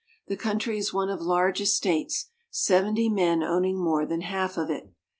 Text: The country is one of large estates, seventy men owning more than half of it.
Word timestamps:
The 0.29 0.35
country 0.35 0.79
is 0.79 0.91
one 0.91 1.11
of 1.11 1.21
large 1.21 1.61
estates, 1.61 2.31
seventy 2.49 3.07
men 3.07 3.43
owning 3.43 3.77
more 3.77 4.03
than 4.03 4.21
half 4.21 4.57
of 4.57 4.67
it. 4.71 4.91